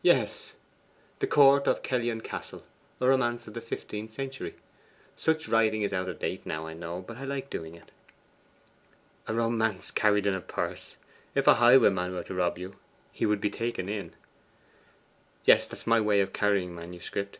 'Yes; 0.00 0.54
THE 1.18 1.26
COURT 1.26 1.66
OF 1.66 1.82
KELLYON 1.82 2.22
CASTLE; 2.22 2.64
a 2.98 3.06
romance 3.08 3.46
of 3.46 3.52
the 3.52 3.60
fifteenth 3.60 4.10
century. 4.10 4.54
Such 5.18 5.48
writing 5.48 5.82
is 5.82 5.92
out 5.92 6.08
of 6.08 6.18
date 6.18 6.46
now, 6.46 6.66
I 6.66 6.72
know; 6.72 7.02
but 7.06 7.18
I 7.18 7.24
like 7.26 7.50
doing 7.50 7.74
it.' 7.74 7.90
'A 9.28 9.34
romance 9.34 9.90
carried 9.90 10.24
in 10.24 10.32
a 10.32 10.40
purse! 10.40 10.96
If 11.34 11.46
a 11.46 11.56
highwayman 11.60 12.14
were 12.14 12.22
to 12.24 12.34
rob 12.34 12.56
you, 12.56 12.76
he 13.12 13.26
would 13.26 13.38
be 13.42 13.50
taken 13.50 13.90
in.' 13.90 14.14
'Yes; 15.44 15.66
that's 15.66 15.86
my 15.86 16.00
way 16.00 16.22
of 16.22 16.32
carrying 16.32 16.74
manuscript. 16.74 17.38